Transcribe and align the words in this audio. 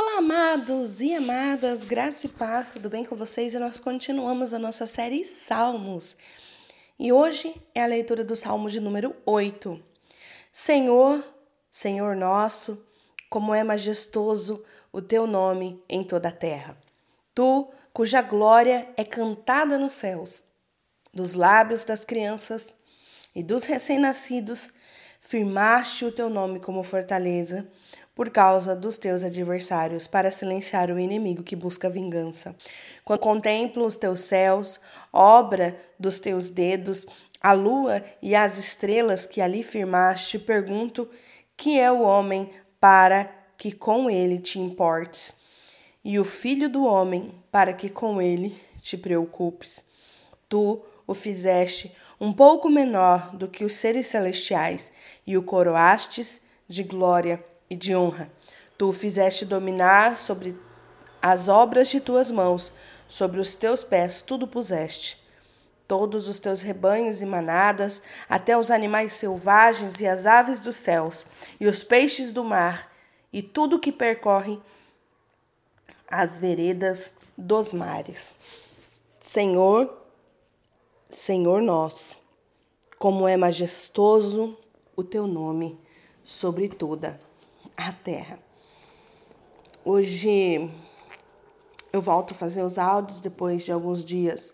Olá, 0.00 0.18
amados 0.18 1.00
e 1.00 1.12
amadas, 1.12 1.82
graça 1.82 2.26
e 2.26 2.28
paz, 2.28 2.74
tudo 2.74 2.88
bem 2.88 3.04
com 3.04 3.16
vocês? 3.16 3.52
E 3.52 3.58
nós 3.58 3.80
continuamos 3.80 4.54
a 4.54 4.58
nossa 4.58 4.86
série 4.86 5.24
Salmos. 5.24 6.16
E 6.96 7.12
hoje 7.12 7.52
é 7.74 7.82
a 7.82 7.86
leitura 7.86 8.22
do 8.22 8.36
Salmo 8.36 8.70
de 8.70 8.78
número 8.78 9.12
8. 9.26 9.82
Senhor, 10.52 11.24
Senhor 11.68 12.14
nosso, 12.14 12.80
como 13.28 13.52
é 13.52 13.64
majestoso 13.64 14.64
o 14.92 15.02
teu 15.02 15.26
nome 15.26 15.82
em 15.88 16.04
toda 16.04 16.28
a 16.28 16.32
terra. 16.32 16.78
Tu, 17.34 17.68
cuja 17.92 18.22
glória 18.22 18.88
é 18.96 19.02
cantada 19.02 19.76
nos 19.78 19.94
céus, 19.94 20.44
dos 21.12 21.34
lábios 21.34 21.82
das 21.82 22.04
crianças 22.04 22.72
e 23.34 23.42
dos 23.42 23.64
recém-nascidos, 23.64 24.70
firmaste 25.18 26.04
o 26.04 26.12
teu 26.12 26.30
nome 26.30 26.60
como 26.60 26.84
fortaleza 26.84 27.68
por 28.18 28.30
causa 28.30 28.74
dos 28.74 28.98
teus 28.98 29.22
adversários, 29.22 30.08
para 30.08 30.32
silenciar 30.32 30.90
o 30.90 30.98
inimigo 30.98 31.44
que 31.44 31.54
busca 31.54 31.88
vingança. 31.88 32.52
Quando 33.04 33.20
contemplo 33.20 33.86
os 33.86 33.96
teus 33.96 34.22
céus, 34.22 34.80
obra 35.12 35.80
dos 35.96 36.18
teus 36.18 36.50
dedos, 36.50 37.06
a 37.40 37.52
lua 37.52 38.02
e 38.20 38.34
as 38.34 38.58
estrelas 38.58 39.24
que 39.24 39.40
ali 39.40 39.62
firmaste, 39.62 40.36
pergunto: 40.36 41.08
que 41.56 41.78
é 41.78 41.92
o 41.92 42.02
homem 42.02 42.50
para 42.80 43.32
que 43.56 43.70
com 43.70 44.10
ele 44.10 44.40
te 44.40 44.58
importes? 44.58 45.32
E 46.04 46.18
o 46.18 46.24
filho 46.24 46.68
do 46.68 46.84
homem 46.84 47.32
para 47.52 47.72
que 47.72 47.88
com 47.88 48.20
ele 48.20 48.60
te 48.82 48.96
preocupes? 48.96 49.84
Tu 50.48 50.84
o 51.06 51.14
fizeste 51.14 51.94
um 52.20 52.32
pouco 52.32 52.68
menor 52.68 53.36
do 53.36 53.46
que 53.46 53.64
os 53.64 53.74
seres 53.74 54.08
celestiais 54.08 54.90
e 55.24 55.36
o 55.36 55.42
coroastes 55.44 56.40
de 56.68 56.82
glória 56.82 57.44
e 57.70 57.76
de 57.76 57.94
honra. 57.94 58.30
Tu 58.76 58.88
o 58.88 58.92
fizeste 58.92 59.44
dominar 59.44 60.16
sobre 60.16 60.58
as 61.20 61.48
obras 61.48 61.88
de 61.88 62.00
tuas 62.00 62.30
mãos, 62.30 62.72
sobre 63.08 63.40
os 63.40 63.54
teus 63.56 63.82
pés 63.82 64.22
tudo 64.22 64.46
puseste. 64.46 65.20
Todos 65.86 66.28
os 66.28 66.38
teus 66.38 66.60
rebanhos 66.60 67.22
e 67.22 67.26
manadas, 67.26 68.02
até 68.28 68.56
os 68.56 68.70
animais 68.70 69.14
selvagens 69.14 70.00
e 70.00 70.06
as 70.06 70.26
aves 70.26 70.60
dos 70.60 70.76
céus, 70.76 71.24
e 71.58 71.66
os 71.66 71.82
peixes 71.82 72.30
do 72.30 72.44
mar, 72.44 72.92
e 73.32 73.42
tudo 73.42 73.80
que 73.80 73.90
percorre 73.90 74.60
as 76.06 76.38
veredas 76.38 77.14
dos 77.36 77.72
mares. 77.72 78.34
Senhor, 79.18 80.02
Senhor 81.08 81.62
nosso, 81.62 82.18
como 82.98 83.26
é 83.26 83.36
majestoso 83.36 84.56
o 84.94 85.02
teu 85.02 85.26
nome 85.26 85.80
sobre 86.22 86.68
toda 86.68 87.27
a 87.78 87.92
terra. 87.92 88.40
Hoje 89.84 90.68
eu 91.92 92.00
volto 92.00 92.32
a 92.32 92.34
fazer 92.34 92.62
os 92.62 92.76
áudios 92.76 93.20
depois 93.20 93.64
de 93.64 93.70
alguns 93.70 94.04
dias 94.04 94.52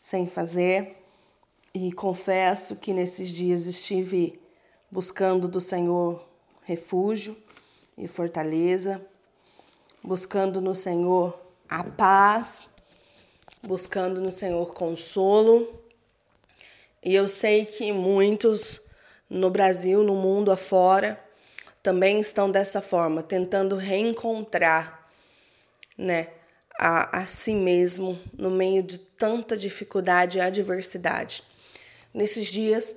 sem 0.00 0.26
fazer 0.26 0.96
e 1.74 1.92
confesso 1.92 2.76
que 2.76 2.94
nesses 2.94 3.28
dias 3.28 3.66
estive 3.66 4.40
buscando 4.90 5.46
do 5.46 5.60
Senhor 5.60 6.26
refúgio 6.62 7.36
e 7.98 8.08
fortaleza, 8.08 9.06
buscando 10.02 10.58
no 10.58 10.74
Senhor 10.74 11.38
a 11.68 11.84
paz, 11.84 12.66
buscando 13.62 14.22
no 14.22 14.32
Senhor 14.32 14.72
consolo. 14.72 15.82
E 17.04 17.14
eu 17.14 17.28
sei 17.28 17.66
que 17.66 17.92
muitos 17.92 18.80
no 19.28 19.50
Brasil, 19.50 20.02
no 20.02 20.14
mundo 20.14 20.50
afora, 20.50 21.27
também 21.82 22.20
estão 22.20 22.50
dessa 22.50 22.80
forma, 22.80 23.22
tentando 23.22 23.76
reencontrar, 23.76 25.08
né, 25.96 26.28
a, 26.78 27.20
a 27.20 27.26
si 27.26 27.54
mesmo 27.54 28.18
no 28.36 28.50
meio 28.50 28.82
de 28.82 28.98
tanta 28.98 29.56
dificuldade 29.56 30.38
e 30.38 30.40
adversidade. 30.40 31.42
Nesses 32.14 32.46
dias, 32.46 32.96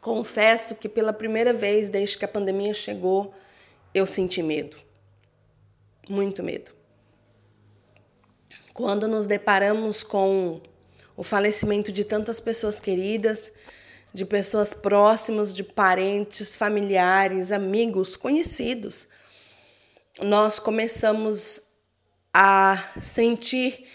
confesso 0.00 0.76
que 0.76 0.88
pela 0.88 1.12
primeira 1.12 1.52
vez 1.52 1.90
desde 1.90 2.16
que 2.16 2.24
a 2.24 2.28
pandemia 2.28 2.72
chegou, 2.72 3.34
eu 3.92 4.06
senti 4.06 4.42
medo. 4.42 4.76
Muito 6.08 6.42
medo. 6.42 6.70
Quando 8.72 9.08
nos 9.08 9.26
deparamos 9.26 10.02
com 10.02 10.60
o 11.16 11.22
falecimento 11.22 11.90
de 11.90 12.04
tantas 12.04 12.38
pessoas 12.38 12.78
queridas, 12.78 13.50
de 14.16 14.24
pessoas 14.24 14.72
próximas, 14.72 15.54
de 15.54 15.62
parentes, 15.62 16.56
familiares, 16.56 17.52
amigos, 17.52 18.16
conhecidos. 18.16 19.06
Nós 20.22 20.58
começamos 20.58 21.60
a 22.32 22.82
sentir 22.98 23.86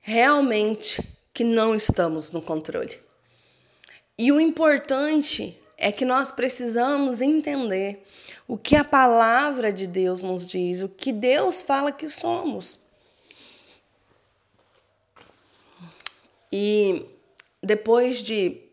realmente 0.00 1.02
que 1.34 1.42
não 1.42 1.74
estamos 1.74 2.30
no 2.30 2.40
controle. 2.40 3.00
E 4.16 4.30
o 4.30 4.40
importante 4.40 5.60
é 5.76 5.90
que 5.90 6.04
nós 6.04 6.30
precisamos 6.30 7.20
entender 7.20 8.04
o 8.46 8.56
que 8.56 8.76
a 8.76 8.84
palavra 8.84 9.72
de 9.72 9.88
Deus 9.88 10.22
nos 10.22 10.46
diz, 10.46 10.82
o 10.82 10.88
que 10.88 11.12
Deus 11.12 11.62
fala 11.62 11.90
que 11.90 12.08
somos. 12.08 12.78
E 16.52 17.04
depois 17.60 18.22
de 18.22 18.67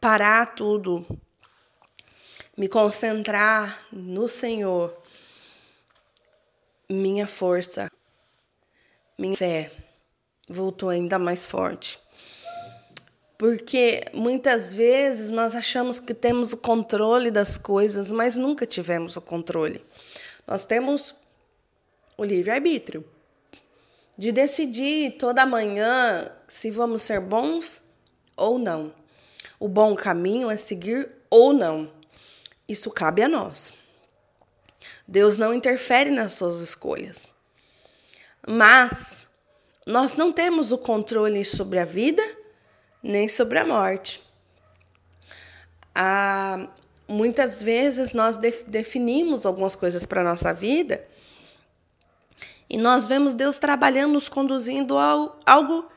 parar 0.00 0.54
tudo, 0.54 1.06
me 2.56 2.68
concentrar 2.68 3.78
no 3.92 4.26
Senhor, 4.26 4.96
minha 6.88 7.26
força, 7.26 7.90
minha 9.18 9.36
fé 9.36 9.70
voltou 10.48 10.88
ainda 10.88 11.18
mais 11.18 11.44
forte. 11.44 11.98
Porque 13.36 14.00
muitas 14.12 14.72
vezes 14.72 15.30
nós 15.30 15.54
achamos 15.54 16.00
que 16.00 16.14
temos 16.14 16.52
o 16.52 16.56
controle 16.56 17.30
das 17.30 17.56
coisas, 17.56 18.10
mas 18.10 18.36
nunca 18.36 18.66
tivemos 18.66 19.16
o 19.16 19.20
controle. 19.20 19.84
Nós 20.46 20.64
temos 20.64 21.14
o 22.16 22.24
livre-arbítrio 22.24 23.04
de 24.16 24.32
decidir 24.32 25.12
toda 25.12 25.46
manhã 25.46 26.30
se 26.48 26.70
vamos 26.70 27.02
ser 27.02 27.20
bons 27.20 27.80
ou 28.36 28.58
não 28.58 28.99
o 29.60 29.68
bom 29.68 29.94
caminho 29.94 30.48
a 30.48 30.56
seguir 30.56 31.08
ou 31.30 31.52
não. 31.52 31.92
Isso 32.66 32.90
cabe 32.90 33.22
a 33.22 33.28
nós. 33.28 33.72
Deus 35.06 35.36
não 35.36 35.54
interfere 35.54 36.10
nas 36.10 36.32
suas 36.32 36.60
escolhas. 36.60 37.28
Mas 38.48 39.28
nós 39.86 40.14
não 40.14 40.32
temos 40.32 40.72
o 40.72 40.78
controle 40.78 41.44
sobre 41.44 41.78
a 41.78 41.84
vida 41.84 42.22
nem 43.02 43.28
sobre 43.28 43.58
a 43.58 43.66
morte. 43.66 44.22
Ah, 45.94 46.68
muitas 47.08 47.62
vezes 47.62 48.12
nós 48.12 48.38
definimos 48.38 49.44
algumas 49.44 49.74
coisas 49.74 50.06
para 50.06 50.20
a 50.20 50.24
nossa 50.24 50.52
vida 50.52 51.04
e 52.68 52.78
nós 52.78 53.06
vemos 53.06 53.34
Deus 53.34 53.58
trabalhando, 53.58 54.12
nos 54.12 54.28
conduzindo 54.28 54.96
a 54.96 55.34
algo 55.44 55.90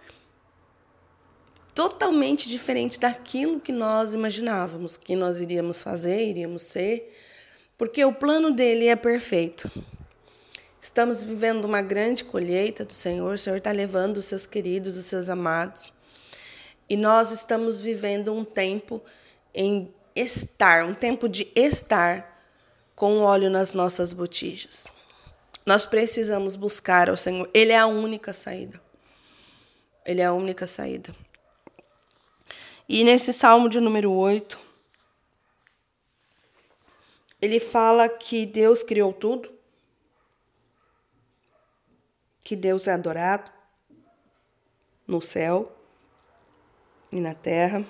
totalmente 1.73 2.47
diferente 2.47 2.99
daquilo 2.99 3.59
que 3.59 3.71
nós 3.71 4.13
imaginávamos 4.13 4.95
que 4.95 5.15
nós 5.15 5.41
iríamos 5.41 5.81
fazer, 5.81 6.27
iríamos 6.27 6.61
ser, 6.63 7.11
porque 7.77 8.05
o 8.05 8.13
plano 8.13 8.51
dele 8.51 8.87
é 8.87 8.95
perfeito. 8.95 9.69
Estamos 10.79 11.23
vivendo 11.23 11.65
uma 11.65 11.81
grande 11.81 12.23
colheita 12.23 12.85
do 12.85 12.93
Senhor, 12.93 13.33
o 13.33 13.37
Senhor 13.37 13.57
está 13.57 13.71
levando 13.71 14.17
os 14.17 14.25
seus 14.25 14.45
queridos, 14.45 14.97
os 14.97 15.05
seus 15.05 15.29
amados, 15.29 15.91
e 16.89 16.97
nós 16.97 17.31
estamos 17.31 17.79
vivendo 17.79 18.33
um 18.33 18.43
tempo 18.43 19.01
em 19.53 19.91
estar, 20.15 20.85
um 20.85 20.93
tempo 20.93 21.27
de 21.27 21.49
estar 21.55 22.33
com 22.95 23.19
óleo 23.19 23.49
nas 23.49 23.73
nossas 23.73 24.13
botijas. 24.13 24.85
Nós 25.65 25.85
precisamos 25.85 26.55
buscar 26.55 27.09
ao 27.09 27.17
Senhor, 27.17 27.49
Ele 27.53 27.71
é 27.71 27.77
a 27.77 27.87
única 27.87 28.33
saída. 28.33 28.79
Ele 30.05 30.19
é 30.19 30.25
a 30.25 30.33
única 30.33 30.67
saída. 30.67 31.15
E 32.87 33.03
nesse 33.03 33.31
salmo 33.31 33.69
de 33.69 33.79
número 33.79 34.11
8, 34.11 34.59
ele 37.41 37.59
fala 37.59 38.09
que 38.09 38.45
Deus 38.45 38.83
criou 38.83 39.13
tudo, 39.13 39.49
que 42.43 42.55
Deus 42.55 42.87
é 42.87 42.93
adorado 42.93 43.51
no 45.07 45.21
céu 45.21 45.71
e 47.11 47.19
na 47.19 47.33
terra. 47.33 47.85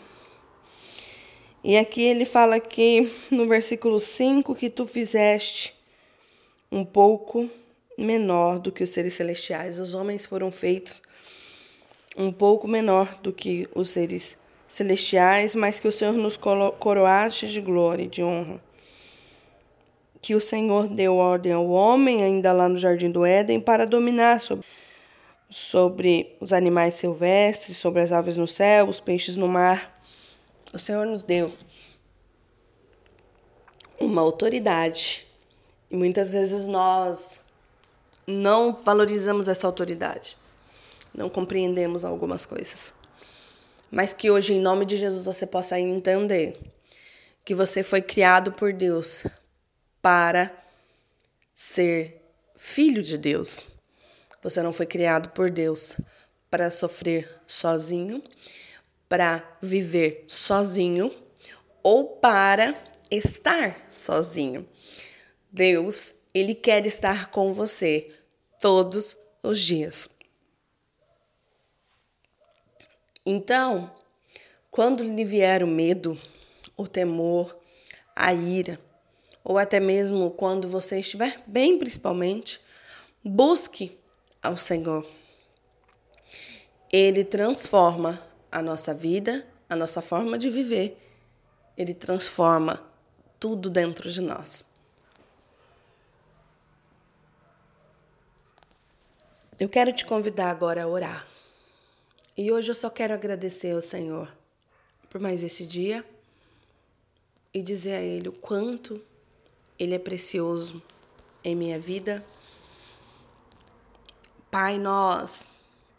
E 1.63 1.77
aqui 1.77 2.03
ele 2.03 2.25
fala 2.25 2.59
que 2.59 3.09
no 3.31 3.47
versículo 3.47 3.99
5 3.99 4.53
que 4.53 4.69
tu 4.69 4.85
fizeste 4.85 5.73
um 6.71 6.83
pouco 6.83 7.49
menor 7.97 8.59
do 8.59 8.71
que 8.71 8.83
os 8.83 8.89
seres 8.89 9.13
celestiais. 9.13 9.79
Os 9.79 9.93
homens 9.93 10.25
foram 10.25 10.51
feitos 10.51 11.01
um 12.17 12.31
pouco 12.31 12.67
menor 12.67 13.19
do 13.21 13.31
que 13.31 13.67
os 13.73 13.89
seres 13.89 14.37
celestiais, 14.73 15.53
mas 15.53 15.79
que 15.79 15.87
o 15.87 15.91
Senhor 15.91 16.13
nos 16.13 16.35
coroaste 16.35 17.47
de 17.47 17.61
glória 17.61 18.05
e 18.05 18.07
de 18.07 18.23
honra. 18.23 18.59
que 20.19 20.33
o 20.33 20.39
Senhor 20.39 20.87
deu 20.87 21.17
ordem 21.17 21.51
ao 21.51 21.67
homem, 21.67 22.23
ainda 22.23 22.53
lá 22.53 22.67
no 22.69 22.77
jardim 22.77 23.11
do 23.11 23.25
Éden, 23.25 23.59
para 23.59 23.85
dominar 23.85 24.39
sobre, 24.39 24.65
sobre 25.49 26.35
os 26.39 26.53
animais 26.53 26.95
silvestres, 26.95 27.75
sobre 27.75 28.01
as 28.01 28.13
aves 28.13 28.37
no 28.37 28.47
céu, 28.47 28.87
os 28.87 29.01
peixes 29.01 29.35
no 29.35 29.49
mar. 29.49 30.01
O 30.73 30.79
Senhor 30.79 31.05
nos 31.05 31.23
deu 31.23 31.53
uma 33.99 34.21
autoridade. 34.21 35.27
E 35.91 35.95
muitas 35.95 36.31
vezes 36.31 36.69
nós 36.69 37.41
não 38.25 38.73
valorizamos 38.73 39.49
essa 39.49 39.67
autoridade. 39.67 40.37
Não 41.13 41.29
compreendemos 41.29 42.05
algumas 42.05 42.45
coisas. 42.45 42.93
Mas 43.93 44.11
que 44.11 44.31
hoje, 44.31 44.53
em 44.53 44.59
nome 44.59 44.87
de 44.87 44.97
Jesus, 44.97 45.25
você 45.25 45.45
possa 45.45 45.79
entender 45.79 46.57
que 47.45 47.53
você 47.53 47.83
foi 47.83 48.01
criado 48.01 48.51
por 48.51 48.73
Deus 48.73 49.23
para 50.01 50.51
ser 51.53 52.19
filho 52.55 53.03
de 53.03 53.19
Deus. 53.19 53.67
Você 54.41 54.63
não 54.63 54.73
foi 54.73 54.87
criado 54.87 55.29
por 55.29 55.51
Deus 55.51 55.95
para 56.49 56.71
sofrer 56.71 57.29
sozinho, 57.45 58.23
para 59.07 59.57
viver 59.61 60.25
sozinho 60.27 61.13
ou 61.83 62.17
para 62.17 62.75
estar 63.11 63.85
sozinho. 63.91 64.67
Deus, 65.51 66.15
ele 66.33 66.55
quer 66.55 66.83
estar 66.87 67.29
com 67.29 67.53
você 67.53 68.11
todos 68.59 69.15
os 69.43 69.61
dias. 69.61 70.09
Então, 73.25 73.91
quando 74.69 75.03
lhe 75.03 75.23
vier 75.23 75.63
o 75.63 75.67
medo, 75.67 76.19
o 76.75 76.87
temor, 76.87 77.57
a 78.15 78.33
ira, 78.33 78.79
ou 79.43 79.57
até 79.57 79.79
mesmo 79.79 80.31
quando 80.31 80.67
você 80.67 80.99
estiver 80.99 81.41
bem, 81.45 81.77
principalmente, 81.77 82.59
busque 83.23 83.97
ao 84.41 84.57
Senhor. 84.57 85.05
Ele 86.91 87.23
transforma 87.23 88.21
a 88.51 88.61
nossa 88.61 88.93
vida, 88.93 89.47
a 89.69 89.75
nossa 89.75 90.01
forma 90.01 90.37
de 90.37 90.49
viver. 90.49 90.97
Ele 91.77 91.93
transforma 91.93 92.83
tudo 93.39 93.69
dentro 93.69 94.11
de 94.11 94.21
nós. 94.21 94.65
Eu 99.59 99.69
quero 99.69 99.93
te 99.93 100.05
convidar 100.05 100.49
agora 100.49 100.83
a 100.83 100.87
orar. 100.87 101.32
E 102.35 102.51
hoje 102.51 102.71
eu 102.71 102.75
só 102.75 102.89
quero 102.89 103.13
agradecer 103.13 103.71
ao 103.71 103.81
Senhor 103.81 104.31
por 105.09 105.21
mais 105.21 105.43
esse 105.43 105.67
dia 105.67 106.03
e 107.53 107.61
dizer 107.61 107.93
a 107.93 108.01
Ele 108.01 108.29
o 108.29 108.33
quanto 108.33 108.99
ele 109.77 109.93
é 109.93 109.99
precioso 109.99 110.81
em 111.43 111.55
minha 111.55 111.79
vida. 111.79 112.25
Pai, 114.49 114.77
nós 114.77 115.47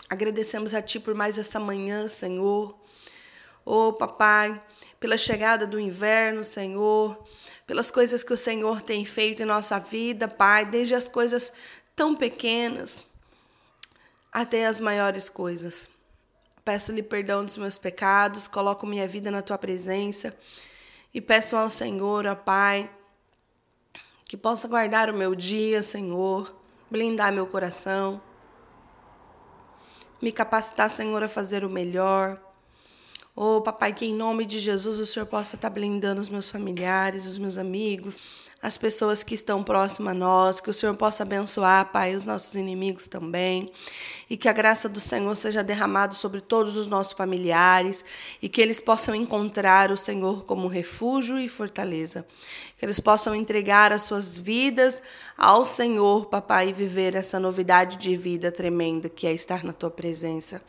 agradecemos 0.09 0.75
a 0.75 0.83
Ti 0.83 0.99
por 0.99 1.15
mais 1.15 1.39
essa 1.39 1.61
manhã, 1.61 2.09
Senhor. 2.09 2.77
Oh, 3.65 3.93
papai, 3.93 4.61
pela 4.99 5.17
chegada 5.17 5.67
do 5.67 5.79
inverno, 5.79 6.43
Senhor, 6.43 7.23
pelas 7.67 7.91
coisas 7.91 8.25
que 8.25 8.33
o 8.33 8.37
Senhor 8.37 8.81
tem 8.83 9.05
feito 9.05 9.43
em 9.43 9.47
nossa 9.47 9.79
vida, 9.79 10.27
Pai, 10.27 10.65
desde 10.65 10.95
as 10.95 11.09
coisas 11.09 11.53
tão 11.95 12.15
pequenas 12.17 13.07
até 14.33 14.67
as 14.67 14.81
maiores 14.81 15.29
coisas. 15.29 15.94
Peço-lhe 16.65 17.03
perdão 17.03 17.45
dos 17.45 17.59
meus 17.59 17.77
pecados, 17.77 18.49
coloco 18.49 18.87
minha 18.87 19.07
vida 19.07 19.31
na 19.31 19.43
tua 19.43 19.59
presença 19.59 20.35
e 21.13 21.21
peço 21.21 21.57
ao 21.57 21.69
Senhor, 21.69 22.27
ó 22.27 22.35
Pai, 22.35 22.91
que 24.25 24.37
possa 24.37 24.67
guardar 24.67 25.11
o 25.11 25.15
meu 25.15 25.35
dia, 25.35 25.83
Senhor, 25.83 26.57
blindar 26.91 27.33
meu 27.33 27.47
coração, 27.47 28.21
me 30.21 30.33
capacitar, 30.33 30.89
Senhor, 30.89 31.23
a 31.23 31.29
fazer 31.29 31.65
o 31.65 31.71
melhor. 31.71 32.41
Oh, 33.37 33.61
papai, 33.61 33.93
que 33.93 34.07
em 34.07 34.15
nome 34.15 34.47
de 34.47 34.61
Jesus 34.61 35.01
o 35.01 35.07
Senhor 35.07 35.27
possa 35.27 35.57
estar 35.57 35.69
blindando 35.69 36.21
os 36.21 36.29
meus 36.29 36.49
familiares, 36.49 37.27
os 37.27 37.37
meus 37.37 37.59
amigos, 37.59 38.21
as 38.63 38.79
pessoas 38.79 39.25
que 39.25 39.35
estão 39.35 39.65
próximas 39.65 40.13
a 40.13 40.15
nós, 40.15 40.61
que 40.61 40.71
o 40.71 40.73
Senhor 40.73 40.95
possa 40.95 41.25
abençoar, 41.25 41.91
Pai, 41.91 42.15
os 42.15 42.25
nossos 42.25 42.55
inimigos 42.55 43.09
também, 43.09 43.73
e 44.31 44.37
que 44.37 44.49
a 44.49 44.53
graça 44.53 44.89
do 44.89 45.01
Senhor 45.01 45.37
seja 45.37 45.65
derramada 45.65 46.15
sobre 46.15 46.41
todos 46.41 46.77
os 46.77 46.87
nossos 46.87 47.13
familiares 47.13 48.05
e 48.41 48.49
que 48.49 48.63
eles 48.63 48.81
possam 48.81 49.17
encontrar 49.17 49.91
o 49.91 49.97
Senhor 49.97 50.45
como 50.45 50.69
refúgio 50.69 51.37
e 51.37 51.49
fortaleza. 51.49 52.25
Que 52.79 52.87
eles 52.87 53.01
possam 53.01 53.35
entregar 53.35 53.93
as 53.93 54.03
suas 54.03 54.39
vidas 54.39 55.03
ao 55.37 55.65
Senhor, 55.65 56.27
papai, 56.27 56.69
e 56.69 56.73
viver 56.73 57.17
essa 57.17 57.41
novidade 57.41 57.97
de 57.97 58.15
vida 58.15 58.53
tremenda 58.53 59.09
que 59.09 59.27
é 59.27 59.33
estar 59.33 59.65
na 59.65 59.73
tua 59.73 59.91
presença. 59.91 60.63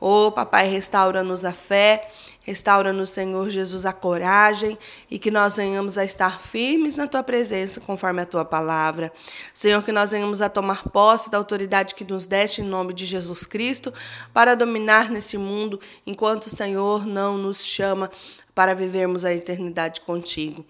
Oh, 0.00 0.32
papai, 0.32 0.66
restaura-nos 0.70 1.44
a 1.44 1.52
fé, 1.52 2.08
restaura-nos, 2.42 3.10
Senhor 3.10 3.50
Jesus, 3.50 3.84
a 3.84 3.92
coragem 3.92 4.78
e 5.10 5.18
que 5.18 5.30
nós 5.30 5.58
venhamos 5.58 5.98
a 5.98 6.04
estar 6.04 6.40
firmes 6.40 6.96
na 6.96 7.06
tua 7.06 7.22
presença, 7.22 7.80
conforme 7.80 8.22
a 8.22 8.26
tua 8.26 8.44
palavra. 8.44 9.12
Senhor, 9.52 9.82
que 9.82 9.92
nós 9.92 10.12
venhamos 10.12 10.40
a 10.40 10.48
tomar 10.48 10.88
posse 10.88 11.30
da 11.30 11.36
autoridade 11.36 11.94
que 11.94 12.04
nos 12.04 12.26
deste 12.26 12.62
em 12.62 12.64
nome 12.64 12.94
de 12.94 13.04
Jesus 13.04 13.44
Cristo 13.44 13.92
para 14.32 14.54
dominar 14.54 15.10
nesse 15.10 15.36
mundo, 15.36 15.78
enquanto 16.06 16.44
o 16.44 16.50
Senhor 16.50 17.06
não 17.06 17.36
nos 17.36 17.62
chama 17.62 18.10
para 18.60 18.74
vivermos 18.74 19.24
a 19.24 19.32
eternidade 19.32 20.02
contigo. 20.02 20.66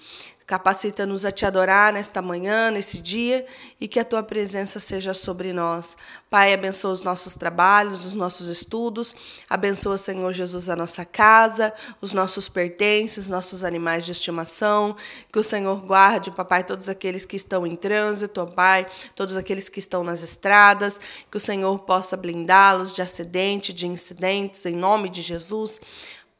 Capacita-nos 0.46 1.24
a 1.24 1.32
te 1.32 1.44
adorar 1.44 1.92
nesta 1.92 2.22
manhã, 2.22 2.70
nesse 2.70 3.00
dia, 3.00 3.44
e 3.80 3.88
que 3.88 3.98
a 3.98 4.04
tua 4.04 4.22
presença 4.22 4.78
seja 4.78 5.12
sobre 5.12 5.52
nós. 5.52 5.96
Pai, 6.28 6.52
abençoa 6.52 6.92
os 6.92 7.02
nossos 7.02 7.34
trabalhos, 7.34 8.04
os 8.04 8.14
nossos 8.14 8.48
estudos. 8.48 9.42
Abençoa, 9.48 9.98
Senhor 9.98 10.32
Jesus, 10.32 10.68
a 10.68 10.76
nossa 10.76 11.04
casa, 11.04 11.72
os 12.00 12.12
nossos 12.12 12.48
pertences, 12.48 13.28
nossos 13.28 13.64
animais 13.64 14.04
de 14.04 14.12
estimação. 14.12 14.96
Que 15.32 15.38
o 15.40 15.42
Senhor 15.42 15.80
guarde, 15.80 16.30
papai, 16.30 16.62
todos 16.62 16.88
aqueles 16.88 17.24
que 17.24 17.36
estão 17.36 17.66
em 17.66 17.74
trânsito, 17.74 18.44
pai, 18.54 18.86
todos 19.16 19.36
aqueles 19.36 19.68
que 19.68 19.80
estão 19.80 20.04
nas 20.04 20.22
estradas. 20.22 21.00
Que 21.28 21.36
o 21.36 21.40
Senhor 21.40 21.76
possa 21.80 22.16
blindá-los 22.16 22.94
de 22.94 23.02
acidente, 23.02 23.72
de 23.72 23.88
incidentes, 23.88 24.64
em 24.66 24.74
nome 24.74 25.08
de 25.08 25.22
Jesus. 25.22 25.80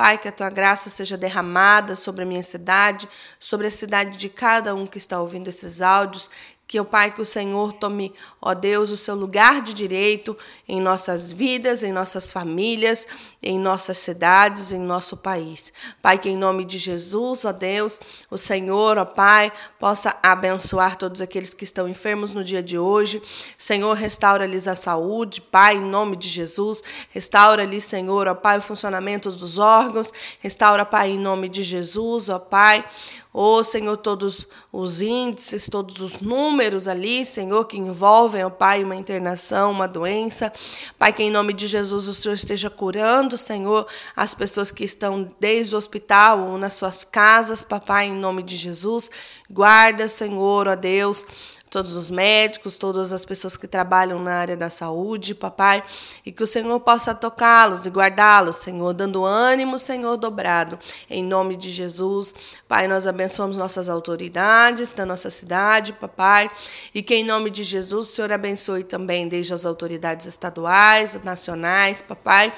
Pai, 0.01 0.17
que 0.17 0.29
a 0.29 0.33
tua 0.33 0.49
graça 0.49 0.89
seja 0.89 1.15
derramada 1.15 1.95
sobre 1.95 2.23
a 2.23 2.27
minha 2.27 2.43
cidade, 2.43 3.07
sobre 3.39 3.67
a 3.67 3.71
cidade 3.71 4.17
de 4.17 4.31
cada 4.31 4.75
um 4.75 4.87
que 4.87 4.97
está 4.97 5.21
ouvindo 5.21 5.49
esses 5.49 5.83
áudios, 5.83 6.31
que 6.71 6.79
o 6.79 6.85
Pai, 6.85 7.11
que 7.11 7.21
o 7.21 7.25
Senhor 7.25 7.73
tome, 7.73 8.15
ó 8.41 8.55
Deus, 8.55 8.93
o 8.93 8.97
seu 8.97 9.17
lugar 9.17 9.61
de 9.61 9.75
direito 9.75 10.39
em 10.69 10.81
nossas 10.81 11.33
vidas, 11.33 11.83
em 11.83 11.91
nossas 11.91 12.31
famílias, 12.31 13.09
em 13.43 13.59
nossas 13.59 13.99
cidades, 13.99 14.71
em 14.71 14.79
nosso 14.79 15.17
país. 15.17 15.73
Pai, 16.01 16.17
que 16.17 16.29
em 16.29 16.37
nome 16.37 16.65
de 16.65 16.79
Jesus, 16.79 17.45
ó 17.45 17.51
Deus, 17.51 17.99
o 18.31 18.39
Senhor, 18.39 18.99
ó 18.99 19.05
Pai, 19.05 19.53
possa 19.81 20.17
abençoar 20.23 20.95
todos 20.95 21.21
aqueles 21.21 21.53
que 21.53 21.65
estão 21.65 21.89
enfermos 21.89 22.35
no 22.35 22.45
dia 22.45 22.63
de 22.63 22.79
hoje. 22.79 23.21
Senhor, 23.59 23.95
restaura-lhes 23.95 24.69
a 24.69 24.77
saúde, 24.77 25.41
Pai, 25.41 25.75
em 25.75 25.81
nome 25.81 26.15
de 26.15 26.29
Jesus. 26.29 26.85
Restaura-lhes, 27.11 27.83
Senhor, 27.83 28.29
ó 28.29 28.35
Pai, 28.37 28.59
o 28.59 28.63
funcionamento 28.63 29.29
dos 29.33 29.59
órgãos. 29.59 30.13
Restaura, 30.39 30.85
Pai, 30.85 31.11
em 31.11 31.19
nome 31.19 31.49
de 31.49 31.65
Jesus, 31.65 32.29
ó 32.29 32.39
Pai. 32.39 32.85
Ô 33.33 33.63
Senhor, 33.63 33.97
todos 33.97 34.49
os 34.73 35.01
índices, 35.01 35.69
todos 35.71 36.01
os 36.01 36.21
números 36.21 36.89
ali, 36.89 37.25
Senhor, 37.25 37.65
que 37.65 37.79
envolvem, 37.79 38.45
ó 38.45 38.51
Pai, 38.51 38.83
uma 38.83 38.97
internação, 38.97 39.71
uma 39.71 39.87
doença. 39.87 40.53
Pai, 40.99 41.13
que 41.13 41.23
em 41.23 41.31
nome 41.31 41.53
de 41.53 41.69
Jesus 41.69 42.09
o 42.09 42.15
Senhor 42.15 42.35
esteja 42.35 42.69
curando, 42.69 43.39
Senhor, 43.39 43.87
as 44.17 44.35
pessoas 44.35 44.73
que 44.73 44.83
estão 44.83 45.29
desde 45.39 45.77
o 45.77 45.79
hospital 45.79 46.41
ou 46.41 46.59
nas 46.59 46.75
suas 46.75 47.05
casas, 47.05 47.63
papai, 47.63 48.07
em 48.07 48.15
nome 48.15 48.43
de 48.43 48.57
Jesus. 48.57 49.09
Guarda, 49.49 50.09
Senhor, 50.09 50.67
ó 50.67 50.75
Deus, 50.75 51.25
todos 51.71 51.93
os 51.93 52.11
médicos, 52.11 52.77
todas 52.77 53.13
as 53.13 53.25
pessoas 53.25 53.57
que 53.57 53.69
trabalham 53.69 54.19
na 54.19 54.35
área 54.35 54.57
da 54.57 54.69
saúde, 54.69 55.37
papai, 55.37 55.85
e 56.27 56.33
que 56.33 56.43
o 56.43 56.47
Senhor 56.47 56.79
possa 56.81 57.15
tocá-los 57.15 57.87
e 57.87 57.91
guardá-los, 57.91 58.57
Senhor, 58.57 58.93
dando 58.93 59.25
ânimo, 59.25 59.79
Senhor, 59.79 60.17
dobrado. 60.17 60.77
Em 61.09 61.23
nome 61.23 61.55
de 61.55 61.71
Jesus, 61.71 62.35
Pai, 62.67 62.89
nós 62.89 63.07
abençoamos 63.07 63.57
nossas 63.57 63.89
autoridades 63.89 64.93
da 64.93 65.07
nossa 65.07 65.31
cidade, 65.31 65.93
papai, 65.93 66.51
e 66.93 67.05
que 67.05 67.15
em 67.15 67.25
nome 67.25 67.51
de 67.51 67.63
Jesus 67.63 68.11
o 68.11 68.13
Senhor 68.13 68.33
abençoe 68.33 68.83
também 68.83 69.29
desde 69.29 69.55
as 69.55 69.65
autoridades 69.65 70.27
estaduais, 70.27 71.17
nacionais, 71.23 72.03
papai, 72.03 72.53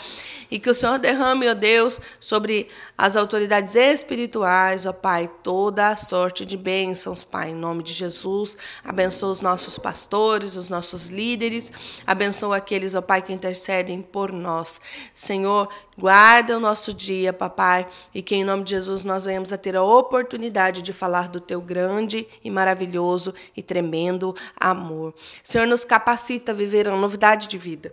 e 0.50 0.58
que 0.58 0.70
o 0.70 0.74
Senhor 0.74 0.98
derrame, 0.98 1.50
ó 1.50 1.54
Deus, 1.54 2.00
sobre 2.18 2.68
as 2.96 3.14
autoridades 3.14 3.74
espirituais, 3.74 4.86
ó 4.86 4.92
Pai, 4.92 5.30
toda 5.42 5.88
a 5.88 5.96
sorte 5.98 6.46
de 6.46 6.56
bênçãos, 6.56 7.22
Pai, 7.22 7.50
em 7.50 7.54
nome 7.54 7.82
de 7.82 7.92
Jesus. 7.92 8.56
Abençoe 8.82 9.01
Abençoa 9.02 9.32
os 9.32 9.40
nossos 9.40 9.78
pastores, 9.78 10.54
os 10.54 10.70
nossos 10.70 11.08
líderes. 11.08 11.72
Abençoa 12.06 12.58
aqueles, 12.58 12.94
ó 12.94 13.02
Pai, 13.02 13.20
que 13.20 13.32
intercedem 13.32 14.00
por 14.00 14.30
nós. 14.30 14.80
Senhor, 15.12 15.68
guarda 15.98 16.56
o 16.56 16.60
nosso 16.60 16.94
dia, 16.94 17.32
papai, 17.32 17.88
e 18.14 18.22
que 18.22 18.36
em 18.36 18.44
nome 18.44 18.62
de 18.62 18.70
Jesus 18.70 19.02
nós 19.02 19.24
venhamos 19.24 19.52
a 19.52 19.58
ter 19.58 19.74
a 19.74 19.82
oportunidade 19.82 20.82
de 20.82 20.92
falar 20.92 21.28
do 21.28 21.40
teu 21.40 21.60
grande 21.60 22.28
e 22.44 22.50
maravilhoso 22.50 23.34
e 23.56 23.62
tremendo 23.62 24.36
amor. 24.56 25.12
Senhor, 25.42 25.66
nos 25.66 25.84
capacita 25.84 26.52
a 26.52 26.54
viver 26.54 26.86
uma 26.86 26.96
novidade 26.96 27.48
de 27.48 27.58
vida 27.58 27.92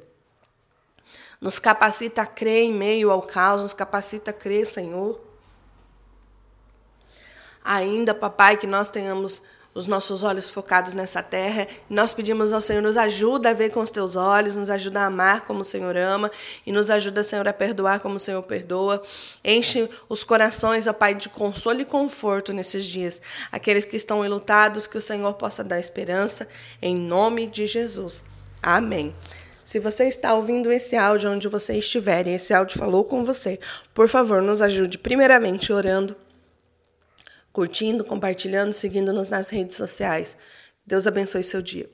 nos 1.42 1.58
capacita 1.58 2.24
a 2.24 2.26
crer 2.26 2.66
em 2.66 2.74
meio 2.74 3.10
ao 3.10 3.22
caos, 3.22 3.62
nos 3.62 3.72
capacita 3.72 4.32
a 4.32 4.34
crer, 4.34 4.66
Senhor. 4.66 5.22
Ainda, 7.64 8.14
papai, 8.14 8.58
que 8.58 8.68
nós 8.68 8.90
tenhamos 8.90 9.42
os 9.74 9.88
nossos 9.88 10.24
olhos 10.24 10.50
focados 10.50 10.94
nessa 10.94 11.22
terra. 11.22 11.68
Nós 11.90 12.14
pedimos 12.14 12.54
ao 12.54 12.62
Senhor, 12.62 12.82
nos 12.82 12.98
ajuda 12.98 13.50
a 13.50 13.54
ver 13.54 13.70
com 13.70 13.80
os 13.80 13.92
teus 13.92 14.16
olhos, 14.16 14.56
nos 14.56 14.70
ajuda 14.70 15.02
a 15.02 15.06
amar 15.06 15.42
como 15.42 15.62
o 15.62 15.66
Senhor 15.66 15.96
ama 15.96 16.32
e 16.66 16.72
nos 16.72 16.90
ajuda, 16.90 17.24
Senhor, 17.24 17.48
a 17.48 17.54
perdoar 17.54 18.00
como 18.00 18.16
o 18.16 18.20
Senhor 18.20 18.42
perdoa. 18.44 19.02
Enche 19.44 19.90
os 20.08 20.24
corações, 20.24 20.88
ó 20.88 20.94
Pai, 20.94 21.16
de 21.16 21.30
consolo 21.30 21.82
e 21.82 21.86
conforto 21.86 22.52
nesses 22.54 22.86
dias. 22.86 23.22
Aqueles 23.52 23.86
que 23.86 23.96
estão 23.96 24.26
enlutados, 24.26 24.88
que 24.88 24.98
o 24.98 25.02
Senhor 25.02 25.34
possa 25.34 25.64
dar 25.64 25.80
esperança, 25.80 26.48
em 26.82 26.96
nome 26.96 27.48
de 27.48 27.68
Jesus. 27.68 28.24
Amém. 28.62 29.14
Se 29.70 29.78
você 29.78 30.06
está 30.06 30.34
ouvindo 30.34 30.72
esse 30.72 30.96
áudio 30.96 31.32
onde 31.32 31.48
você 31.48 31.78
estiver 31.78 32.26
e 32.26 32.32
esse 32.32 32.52
áudio 32.56 32.76
falou 32.76 33.06
com 33.06 33.24
você, 33.24 33.60
por 33.94 34.10
favor, 34.10 34.42
nos 34.42 34.64
ajude 34.64 34.98
primeiramente 34.98 35.72
orando, 35.72 36.16
curtindo, 37.60 38.06
compartilhando, 38.06 38.72
seguindo-nos 38.72 39.30
nas 39.30 39.50
redes 39.50 39.76
sociais. 39.76 40.38
Deus 40.86 41.06
abençoe 41.06 41.44
seu 41.44 41.62
dia. 41.62 41.90